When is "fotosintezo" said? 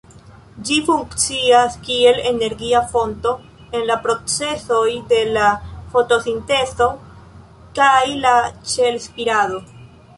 5.93-6.87